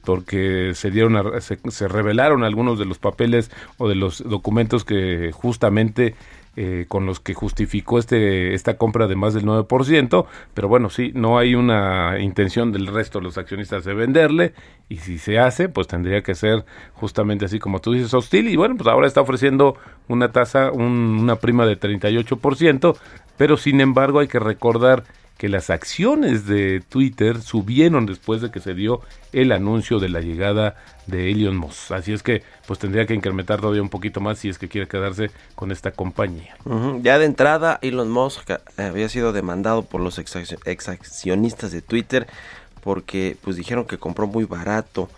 [0.05, 4.85] porque se dieron a- se, se revelaron algunos de los papeles o de los documentos
[4.85, 6.15] que justamente
[6.57, 11.13] eh, con los que justificó este esta compra de más del 9%, pero bueno, sí,
[11.15, 14.53] no hay una intención del resto de los accionistas de venderle
[14.89, 18.57] y si se hace, pues tendría que ser justamente así como tú dices, hostil y
[18.57, 19.77] bueno, pues ahora está ofreciendo
[20.09, 22.97] una tasa, un- una prima de 38%,
[23.37, 25.05] pero sin embargo hay que recordar
[25.43, 29.01] que las acciones de Twitter subieron después de que se dio
[29.33, 30.77] el anuncio de la llegada
[31.09, 31.91] de Elon Musk.
[31.91, 34.87] Así es que pues tendría que incrementar todavía un poquito más si es que quiere
[34.87, 36.55] quedarse con esta compañía.
[37.01, 42.29] Ya de entrada, Elon Musk eh, había sido demandado por los exac- exaccionistas de Twitter
[42.81, 45.09] porque pues dijeron que compró muy barato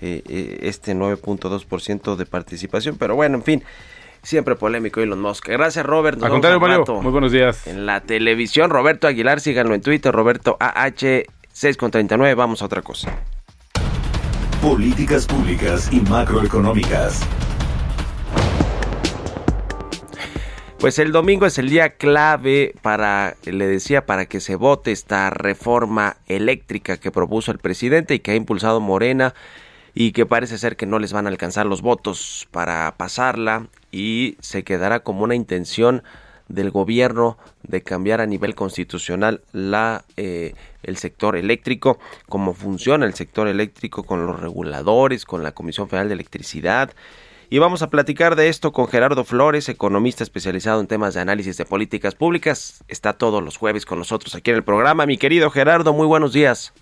[0.00, 2.96] eh, eh, este 9.2% de participación.
[2.96, 3.62] Pero bueno, en fin,
[4.24, 5.48] siempre polémico Elon Musk.
[5.48, 6.16] Gracias, Robert.
[6.16, 7.66] Nos Al vemos contrario, Mario, rato muy buenos días.
[7.66, 12.34] En la televisión, Roberto Aguilar, síganlo en Twitter, Roberto AH 6.39.
[12.34, 13.16] Vamos a otra cosa.
[14.60, 17.22] Políticas públicas y macroeconómicas.
[20.78, 25.30] Pues el domingo es el día clave para, le decía, para que se vote esta
[25.30, 29.32] reforma eléctrica que propuso el presidente y que ha impulsado Morena
[29.94, 34.36] y que parece ser que no les van a alcanzar los votos para pasarla y
[34.40, 36.02] se quedará como una intención
[36.48, 43.14] del gobierno de cambiar a nivel constitucional la eh, el sector eléctrico, cómo funciona el
[43.14, 46.90] sector eléctrico con los reguladores, con la Comisión Federal de Electricidad.
[47.50, 51.56] Y vamos a platicar de esto con Gerardo Flores, economista especializado en temas de análisis
[51.56, 52.82] de políticas públicas.
[52.88, 55.06] Está todos los jueves con nosotros aquí en el programa.
[55.06, 56.74] Mi querido Gerardo, muy buenos días.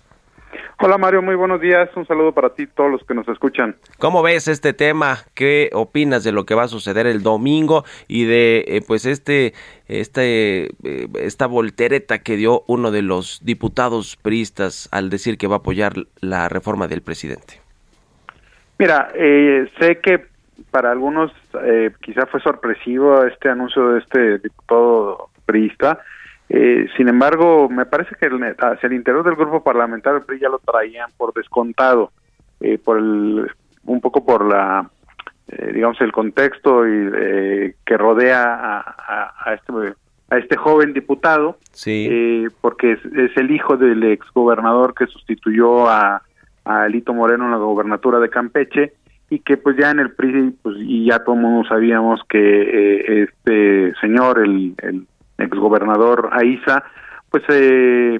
[0.79, 1.89] Hola Mario, muy buenos días.
[1.95, 3.75] Un saludo para ti, todos los que nos escuchan.
[3.99, 5.19] ¿Cómo ves este tema?
[5.33, 9.53] ¿Qué opinas de lo que va a suceder el domingo y de eh, pues este
[9.87, 15.55] este eh, esta voltereta que dio uno de los diputados priistas al decir que va
[15.55, 17.61] a apoyar la reforma del presidente?
[18.79, 20.25] Mira, eh, sé que
[20.71, 21.31] para algunos
[21.63, 25.99] eh, quizá fue sorpresivo este anuncio de este diputado priista.
[26.55, 30.39] Eh, sin embargo, me parece que el- hacia el interior del grupo parlamentario del PRI
[30.39, 32.11] ya lo traían por descontado,
[32.59, 33.49] eh, por el,
[33.85, 34.87] un poco por la,
[35.47, 39.73] eh, digamos, el contexto y, eh, que rodea a, a- a este,
[40.29, 42.45] a este joven diputado, Sí.
[42.61, 46.21] porque es, es el hijo del exgobernador que sustituyó a,
[46.65, 48.93] a Lito Moreno en la gobernatura de Campeche
[49.29, 53.23] y que pues ya en el PRI pues y ya todos mundo sabíamos que eh,
[53.23, 55.07] este señor el, el
[55.43, 56.83] exgobernador Aiza
[57.29, 58.19] pues eh,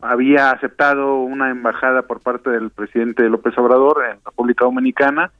[0.00, 5.30] había aceptado una embajada por parte del presidente López Obrador en República Dominicana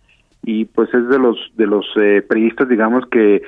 [0.42, 2.24] y pues es de los de los eh,
[2.68, 3.42] digamos que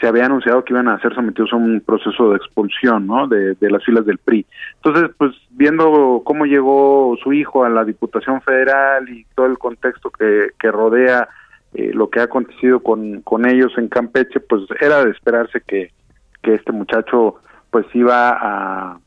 [0.00, 3.26] se había anunciado que iban a ser sometidos a un proceso de expulsión ¿no?
[3.26, 4.46] de, las filas del PRI.
[4.76, 10.10] Entonces, pues viendo cómo llegó su hijo a la Diputación Federal y todo el contexto
[10.10, 11.28] que, que rodea
[11.74, 15.90] eh, lo que ha acontecido con, con ellos en Campeche, pues era de esperarse que,
[16.42, 17.36] que este muchacho
[17.70, 18.98] pues iba a,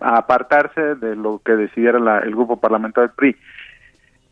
[0.00, 3.36] apartarse de lo que decidiera la- el grupo parlamentario del PRI.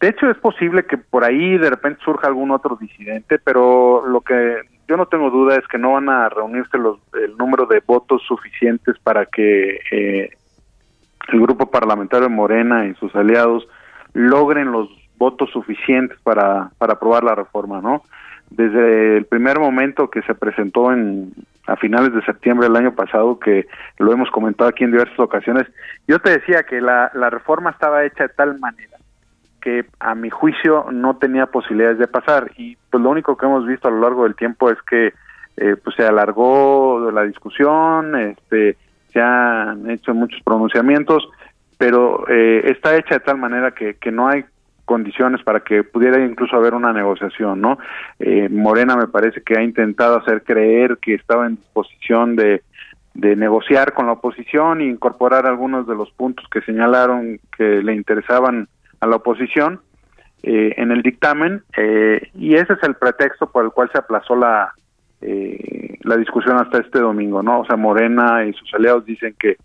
[0.01, 4.21] De hecho, es posible que por ahí de repente surja algún otro disidente, pero lo
[4.21, 7.83] que yo no tengo duda es que no van a reunirse los, el número de
[7.87, 10.31] votos suficientes para que eh,
[11.29, 13.67] el grupo parlamentario de Morena y sus aliados
[14.13, 18.03] logren los votos suficientes para, para aprobar la reforma, ¿no?
[18.57, 21.33] Desde el primer momento que se presentó en
[21.67, 23.67] a finales de septiembre del año pasado, que
[23.99, 25.65] lo hemos comentado aquí en diversas ocasiones,
[26.07, 28.99] yo te decía que la, reforma estaba hecha de tal manera
[29.63, 32.51] que a mi juicio no tenía posibilidades de pasar.
[32.59, 35.15] Y pues lo único que hemos visto a lo largo del tiempo es que
[35.57, 38.77] eh, pues se alargó la discusión, este,
[39.11, 41.27] se han hecho muchos pronunciamientos,
[41.79, 44.45] pero eh, está hecha de tal manera que, que no hay
[44.85, 47.79] condiciones para que pudiera incluso haber una negociación, ¿no?
[48.19, 52.63] Eh, Morena me parece que ha intentado hacer creer que estaba en disposición de,
[53.15, 57.95] de negociar con la oposición e incorporar algunos de los puntos que señalaron que le
[57.95, 58.69] interesaban
[59.01, 59.81] a la oposición
[60.43, 64.37] eh, en el dictamen eh, y ese es el pretexto por el cual se aplazó
[64.37, 64.73] la
[65.23, 67.61] eh, la discusión hasta este domingo, ¿no?
[67.61, 69.57] O sea, Morena y sus aliados dicen que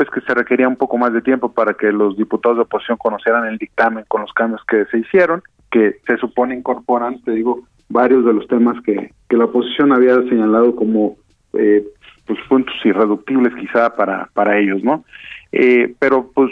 [0.00, 2.96] pues que se requería un poco más de tiempo para que los diputados de oposición
[2.96, 7.64] conocieran el dictamen con los cambios que se hicieron, que se supone incorporan, te digo,
[7.90, 11.18] varios de los temas que, que la oposición había señalado como
[11.52, 11.84] eh,
[12.26, 15.04] pues puntos irreductibles quizá para, para ellos, ¿no?
[15.52, 16.50] Eh, pero pues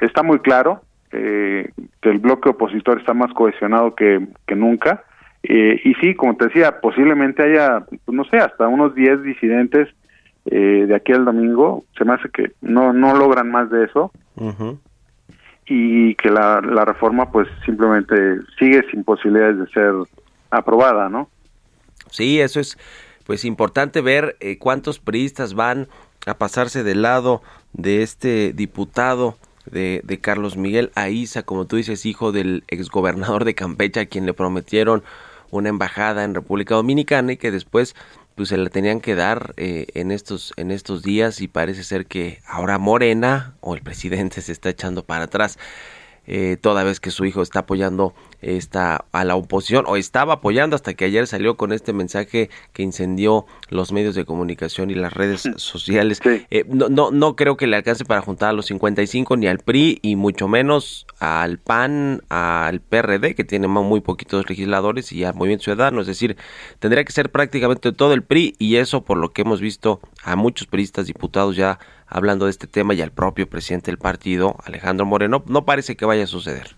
[0.00, 0.80] está muy claro
[1.12, 1.70] eh,
[2.00, 4.26] que el bloque opositor está más cohesionado que,
[4.56, 5.04] nunca,
[5.42, 9.86] eh, y sí, como te decía, posiblemente haya, pues, no sé, hasta unos 10 disidentes
[10.46, 11.84] eh, de aquí al domingo.
[11.96, 14.12] Se me hace que no, no logran más de eso
[15.66, 18.14] y que la, la reforma pues simplemente
[18.58, 19.92] sigue sin posibilidades de ser
[20.50, 21.28] aprobada, ¿no?
[22.10, 22.78] Sí, eso es
[23.26, 25.88] pues importante ver eh, cuántos priistas van
[26.26, 27.42] a pasarse del lado
[27.72, 29.36] de este diputado
[29.66, 34.26] de, de Carlos Miguel Aiza, como tú dices, hijo del exgobernador de Campeche, a quien
[34.26, 35.02] le prometieron
[35.50, 37.96] una embajada en República Dominicana y que después
[38.36, 42.06] pues se la tenían que dar eh, en estos en estos días y parece ser
[42.06, 45.58] que ahora Morena o el presidente se está echando para atrás
[46.26, 50.76] eh, toda vez que su hijo está apoyando esta a la oposición o estaba apoyando
[50.76, 55.12] hasta que ayer salió con este mensaje que incendió los medios de comunicación y las
[55.12, 56.20] redes sociales.
[56.50, 59.58] Eh, no, no, no creo que le alcance para juntar a los 55 ni al
[59.58, 65.34] PRI y mucho menos al PAN, al PRD que tiene muy poquitos legisladores y al
[65.34, 66.36] Movimiento Ciudadano, es decir,
[66.78, 70.36] tendría que ser prácticamente todo el PRI y eso por lo que hemos visto a
[70.36, 71.78] muchos priistas diputados ya
[72.08, 76.04] hablando de este tema y al propio presidente del partido, Alejandro Moreno, no parece que
[76.06, 76.68] vaya a suceder.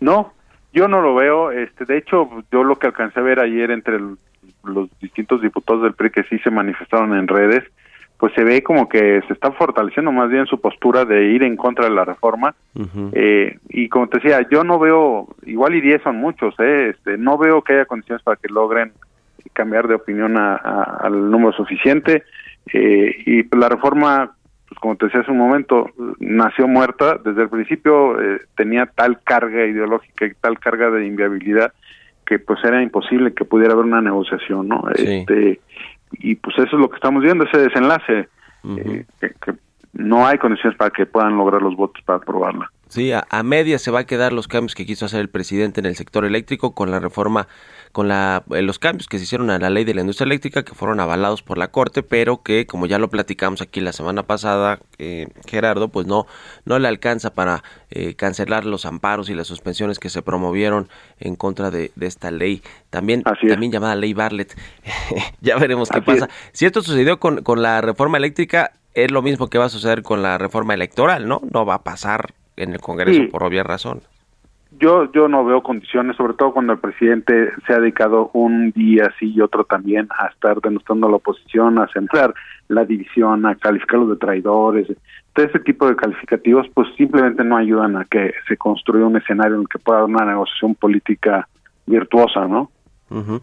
[0.00, 0.32] No,
[0.72, 1.50] yo no lo veo.
[1.50, 4.16] Este, de hecho, yo lo que alcancé a ver ayer entre el-
[4.64, 7.64] los distintos diputados del PRI que sí se manifestaron en redes,
[8.18, 11.56] pues se ve como que se está fortaleciendo más bien su postura de ir en
[11.56, 12.54] contra de la reforma.
[13.12, 17.16] Eh, y como te decía, yo no veo, igual y 10 son muchos, eh, este,
[17.16, 18.92] no veo que haya condiciones para que logren
[19.52, 22.24] cambiar de opinión a- a- al número suficiente.
[22.72, 24.32] Eh, y la reforma,
[24.68, 27.18] pues como te decía hace un momento, nació muerta.
[27.24, 31.72] Desde el principio eh, tenía tal carga ideológica y tal carga de inviabilidad
[32.26, 34.84] que pues era imposible que pudiera haber una negociación, ¿no?
[34.94, 35.20] Sí.
[35.20, 35.60] Este,
[36.12, 38.28] y pues eso es lo que estamos viendo, ese desenlace,
[38.64, 39.54] eh, que, que
[39.94, 42.70] no hay condiciones para que puedan lograr los votos para aprobarla.
[42.88, 45.80] Sí, a, a media se va a quedar los cambios que quiso hacer el presidente
[45.80, 47.46] en el sector eléctrico con la reforma,
[47.92, 50.64] con la, eh, los cambios que se hicieron a la ley de la industria eléctrica
[50.64, 54.22] que fueron avalados por la Corte, pero que como ya lo platicamos aquí la semana
[54.22, 56.26] pasada, eh, Gerardo, pues no,
[56.64, 60.88] no le alcanza para eh, cancelar los amparos y las suspensiones que se promovieron
[61.20, 64.56] en contra de, de esta ley, también, también llamada ley Bartlett.
[65.42, 66.24] ya veremos qué pasa.
[66.24, 66.32] es.
[66.52, 70.02] Si esto sucedió con, con la reforma eléctrica, es lo mismo que va a suceder
[70.02, 71.42] con la reforma electoral, ¿no?
[71.52, 73.26] No va a pasar en el Congreso Sí.
[73.28, 74.02] por obvia razón.
[74.78, 79.10] Yo yo no veo condiciones, sobre todo cuando el presidente se ha dedicado un día
[79.18, 82.34] sí y otro también a estar denostando a la oposición, a centrar
[82.68, 84.86] la división, a calificarlos de traidores.
[85.32, 89.54] Todo ese tipo de calificativos pues simplemente no ayudan a que se construya un escenario
[89.54, 91.48] en el que pueda haber una negociación política
[91.86, 92.70] virtuosa, ¿no?
[93.10, 93.40] Ujú.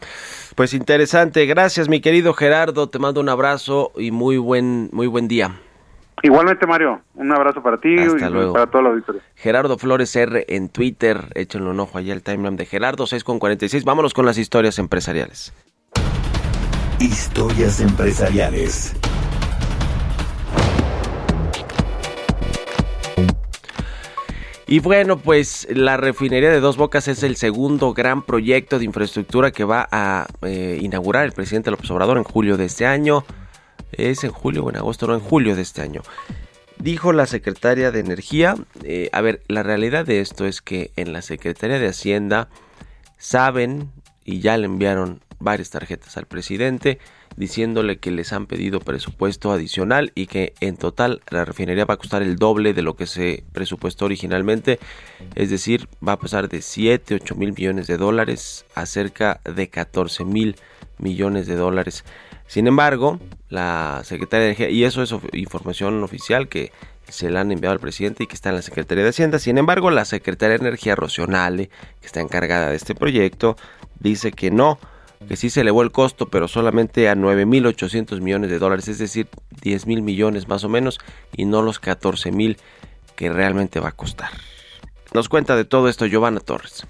[0.56, 5.28] Pues interesante, gracias mi querido Gerardo, te mando un abrazo y muy buen, muy buen
[5.28, 5.56] día.
[6.24, 8.54] Igualmente, Mario, un abrazo para ti Hasta y luego.
[8.54, 9.22] para toda la auditoría.
[9.36, 13.38] Gerardo Flores R en Twitter, échenle un ojo allá al timeline de Gerardo, 6 con
[13.38, 13.84] 46.
[13.84, 15.54] Vámonos con las historias empresariales.
[17.00, 18.96] Historias empresariales.
[24.68, 29.52] Y bueno, pues la refinería de Dos Bocas es el segundo gran proyecto de infraestructura
[29.52, 33.24] que va a eh, inaugurar el presidente López Obrador en julio de este año.
[33.98, 35.08] ¿Es en julio o en agosto?
[35.08, 36.02] No, en julio de este año.
[36.78, 41.14] Dijo la secretaria de Energía, eh, a ver, la realidad de esto es que en
[41.14, 42.50] la Secretaría de Hacienda
[43.18, 43.92] saben
[44.26, 47.00] y ya le enviaron varias tarjetas al presidente
[47.38, 51.98] diciéndole que les han pedido presupuesto adicional y que en total la refinería va a
[51.98, 54.80] costar el doble de lo que se presupuestó originalmente,
[55.36, 59.70] es decir, va a pasar de 7, 8 mil millones de dólares a cerca de
[59.70, 60.56] 14 mil
[60.98, 62.06] millones de dólares.
[62.48, 63.20] Sin embargo,
[63.50, 66.72] la Secretaría de Energía, y eso es información oficial que
[67.08, 69.40] se la han enviado al presidente y que está en la Secretaría de Hacienda.
[69.40, 71.70] Sin embargo, la Secretaría de Energía Rocionale,
[72.02, 73.58] que está encargada de este proyecto,
[74.00, 74.80] dice que no,
[75.28, 79.28] que sí se elevó el costo, pero solamente a 9.800 millones de dólares, es decir,
[79.62, 81.00] 10 mil millones más o menos,
[81.36, 82.58] y no los 14 mil
[83.16, 84.30] que realmente va a costar.
[85.14, 86.86] Nos cuenta de todo esto Giovanna Torres.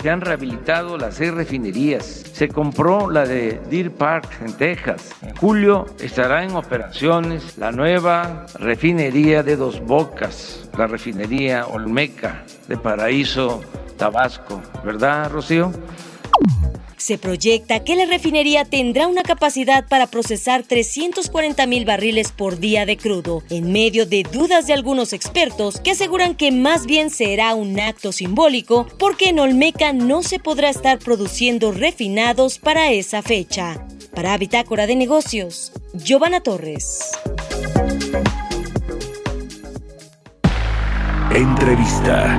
[0.00, 2.04] Se han rehabilitado las seis refinerías.
[2.04, 5.10] Se compró la de Deer Park en Texas.
[5.20, 12.78] En julio estará en operaciones la nueva refinería de Dos Bocas, la refinería Olmeca de
[12.78, 13.60] Paraíso,
[13.98, 14.62] Tabasco.
[14.82, 15.70] ¿Verdad, Rocío?
[17.00, 22.84] Se proyecta que la refinería tendrá una capacidad para procesar 340 mil barriles por día
[22.84, 27.54] de crudo, en medio de dudas de algunos expertos que aseguran que más bien será
[27.54, 33.82] un acto simbólico porque en Olmeca no se podrá estar produciendo refinados para esa fecha.
[34.14, 37.12] Para Bitácora de Negocios, Giovanna Torres.
[41.34, 42.38] Entrevista.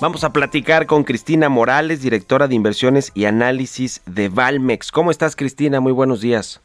[0.00, 4.92] Vamos a platicar con Cristina Morales, directora de inversiones y análisis de Valmex.
[4.92, 5.80] ¿Cómo estás, Cristina?
[5.80, 6.60] Muy buenos días.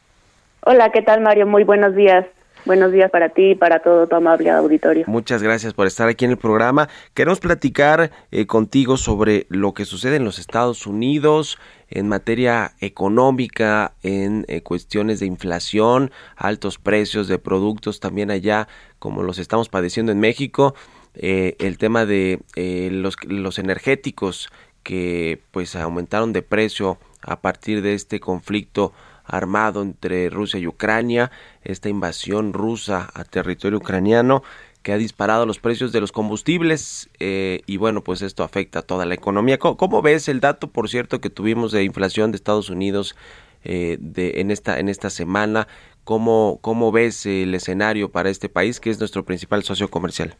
[0.61, 1.47] Hola, ¿qué tal, Mario?
[1.47, 2.27] Muy buenos días.
[2.65, 5.05] Buenos días para ti y para todo tu amable auditorio.
[5.07, 6.89] Muchas gracias por estar aquí en el programa.
[7.15, 11.57] Queremos platicar eh, contigo sobre lo que sucede en los Estados Unidos
[11.89, 18.67] en materia económica, en eh, cuestiones de inflación, altos precios de productos también allá,
[18.99, 20.75] como los estamos padeciendo en México.
[21.15, 24.49] Eh, el tema de eh, los, energéticos
[24.81, 28.93] que pues aumentaron de precio a partir de este conflicto
[29.25, 31.31] armado entre Rusia y Ucrania,
[31.63, 34.43] esta invasión rusa a territorio ucraniano
[34.81, 38.81] que ha disparado los precios de los combustibles eh, y bueno pues esto afecta a
[38.81, 39.57] toda la economía.
[39.57, 43.15] ¿Cómo, ves el dato por cierto que tuvimos de inflación de Estados Unidos
[43.63, 45.69] de, en esta en esta semana?
[46.03, 50.35] ¿Cómo, ¿Cómo ves el escenario para este país que es nuestro principal socio comercial?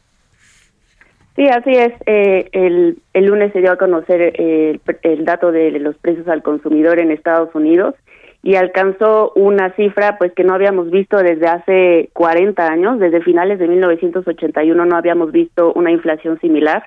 [1.36, 1.94] Sí, así es.
[2.06, 6.44] Eh, el, lunes se dio a conocer eh, el, el, dato de los precios al
[6.44, 7.96] consumidor en Estados Unidos
[8.44, 13.58] y alcanzó una cifra pues que no habíamos visto desde hace 40 años, desde finales
[13.58, 16.84] de 1981 no habíamos visto una inflación similar.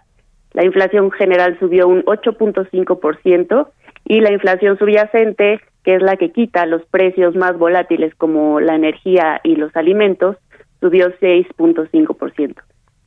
[0.53, 3.69] La inflación general subió un 8.5%
[4.05, 8.77] y la inflación subyacente, que es la que quita los precios más volátiles como la
[8.77, 10.37] energía y los alimentos,
[10.81, 12.55] subió 6.5%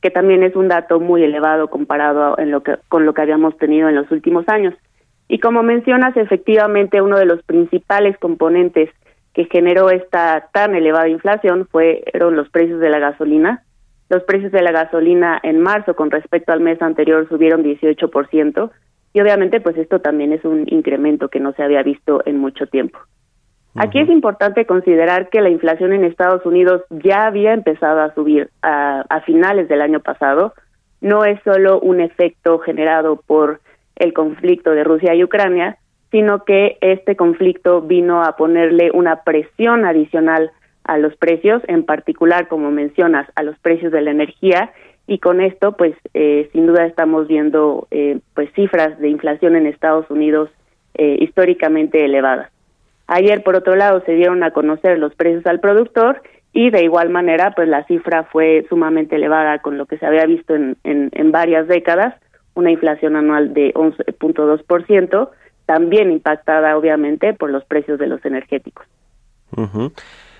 [0.00, 3.56] que también es un dato muy elevado comparado en lo que, con lo que habíamos
[3.58, 4.74] tenido en los últimos años.
[5.28, 8.90] Y como mencionas, efectivamente uno de los principales componentes
[9.34, 13.62] que generó esta tan elevada inflación fueron los precios de la gasolina.
[14.08, 18.70] Los precios de la gasolina en marzo con respecto al mes anterior subieron 18%
[19.12, 22.66] y obviamente pues esto también es un incremento que no se había visto en mucho
[22.66, 22.98] tiempo.
[23.76, 28.50] Aquí es importante considerar que la inflación en Estados Unidos ya había empezado a subir
[28.62, 30.54] a, a finales del año pasado.
[31.00, 33.60] No es solo un efecto generado por
[33.96, 35.78] el conflicto de Rusia y Ucrania,
[36.10, 40.50] sino que este conflicto vino a ponerle una presión adicional
[40.84, 44.72] a los precios, en particular, como mencionas, a los precios de la energía
[45.06, 49.66] y con esto, pues, eh, sin duda estamos viendo, eh, pues, cifras de inflación en
[49.66, 50.50] Estados Unidos
[50.94, 52.50] eh, históricamente elevadas.
[53.12, 57.10] Ayer, por otro lado, se dieron a conocer los precios al productor y de igual
[57.10, 61.10] manera, pues, la cifra fue sumamente elevada con lo que se había visto en, en,
[61.12, 62.14] en varias décadas,
[62.54, 65.28] una inflación anual de 11.2%,
[65.66, 68.86] también impactada, obviamente, por los precios de los energéticos.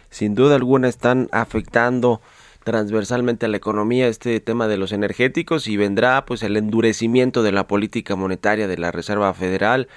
[0.09, 2.21] Sin duda alguna están afectando
[2.63, 7.51] transversalmente a la economía este tema de los energéticos y vendrá pues el endurecimiento de
[7.51, 9.89] la política monetaria de la Reserva Federal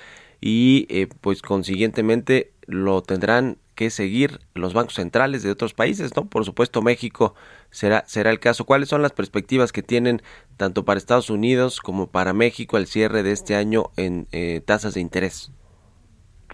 [0.41, 6.25] y eh, pues consiguientemente lo tendrán que seguir los bancos centrales de otros países, ¿no?
[6.25, 7.33] Por supuesto México
[7.71, 8.65] será será el caso.
[8.65, 10.21] ¿Cuáles son las perspectivas que tienen
[10.57, 14.93] tanto para Estados Unidos como para México al cierre de este año en eh, tasas
[14.93, 15.51] de interés?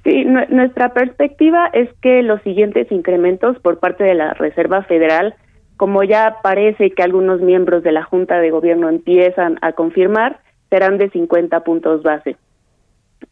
[0.03, 5.35] Sí, nu- nuestra perspectiva es que los siguientes incrementos por parte de la Reserva Federal,
[5.77, 10.39] como ya parece que algunos miembros de la Junta de Gobierno empiezan a confirmar,
[10.69, 12.37] serán de 50 puntos base.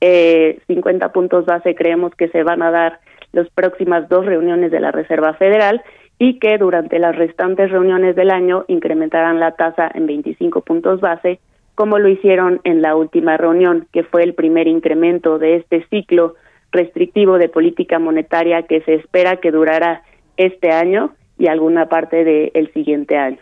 [0.01, 2.99] Eh, 50 puntos base creemos que se van a dar
[3.31, 5.81] las próximas dos reuniones de la Reserva Federal
[6.19, 11.39] y que durante las restantes reuniones del año incrementarán la tasa en 25 puntos base,
[11.75, 16.35] como lo hicieron en la última reunión, que fue el primer incremento de este ciclo
[16.71, 20.03] restrictivo de política monetaria que se espera que durará
[20.37, 23.37] este año y alguna parte del siguiente año.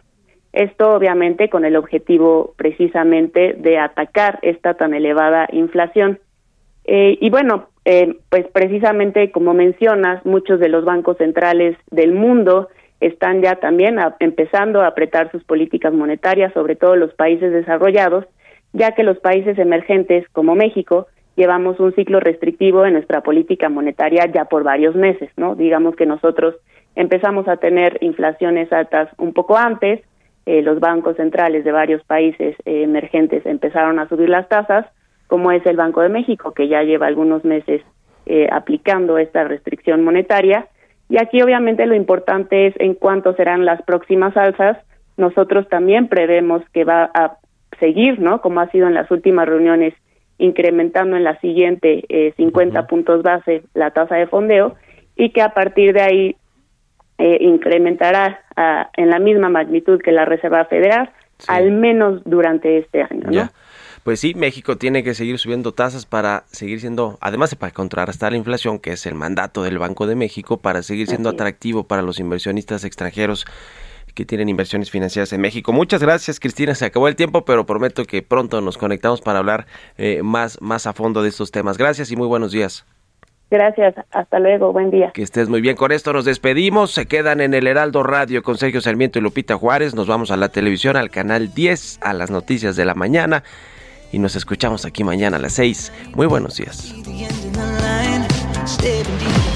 [0.54, 6.20] Esto obviamente con el objetivo precisamente de atacar esta tan elevada inflación.
[6.88, 12.70] Eh, y bueno, eh, pues precisamente como mencionas, muchos de los bancos centrales del mundo
[13.00, 18.26] están ya también empezando a apretar sus políticas monetarias, sobre todo los países desarrollados,
[18.74, 24.26] ya que los países emergentes como México llevamos un ciclo restrictivo en nuestra política monetaria
[24.34, 25.56] ya por varios meses, ¿no?
[25.56, 26.56] Digamos que nosotros
[26.96, 30.02] empezamos a tener inflaciones altas un poco antes,
[30.46, 34.86] eh, los bancos centrales de varios países eh, emergentes empezaron a subir las tasas,
[35.28, 37.82] como es el Banco de México, que ya lleva algunos meses
[38.26, 40.68] eh, aplicando esta restricción monetaria.
[41.10, 44.78] Y aquí obviamente lo importante es en cuánto serán las próximas alzas.
[45.18, 47.38] Nosotros también prevemos que va a
[47.80, 48.42] seguir, ¿no?
[48.42, 49.94] Como ha sido en las últimas reuniones,
[50.38, 54.76] incrementando en la siguiente eh, 50 puntos base la tasa de fondeo
[55.16, 56.36] y que a partir de ahí
[57.18, 61.12] eh, incrementará ah, en la misma magnitud que la Reserva Federal,
[61.48, 63.32] al menos durante este año, ¿no?
[63.32, 63.52] Ya.
[64.06, 68.34] Pues sí, México tiene que seguir subiendo tasas para seguir siendo, además de para contrarrestar
[68.34, 71.42] la inflación, que es el mandato del Banco de México, para seguir siendo Así es.
[71.42, 73.48] atractivo para los inversionistas extranjeros
[74.14, 75.74] que tienen inversiones financieras en México.
[75.74, 76.76] Muchas gracias, Cristina.
[76.76, 79.66] Se acabó el tiempo, pero prometo que pronto nos conectamos para hablar
[79.98, 81.80] eh, más, más a fondo de estos temas.
[81.80, 82.86] Gracias y muy buenos días.
[83.50, 85.10] Gracias, hasta luego, buen día.
[85.16, 85.76] Que estés muy bien.
[85.76, 86.92] Con esto nos despedimos.
[86.92, 89.96] Se quedan en el Heraldo Radio con Sergio Sarmiento y Lupita Juárez.
[89.96, 93.42] Nos vamos a la televisión, al canal 10, a las noticias de la mañana.
[94.16, 95.92] Y nos escuchamos aquí mañana a las 6.
[96.16, 96.96] Muy buenos días.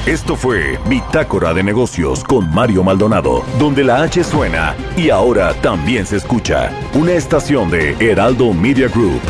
[0.05, 6.05] Esto fue Bitácora de Negocios con Mario Maldonado, donde la H suena y ahora también
[6.05, 6.73] se escucha.
[6.93, 9.21] Una estación de Heraldo Media Group.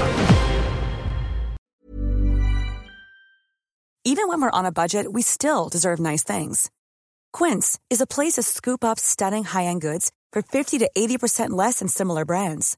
[4.03, 6.71] Even when we're on a budget, we still deserve nice things.
[7.31, 11.77] Quince is a place to scoop up stunning high-end goods for 50 to 80% less
[11.77, 12.77] than similar brands.